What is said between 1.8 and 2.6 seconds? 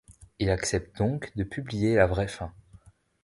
la vraie fin.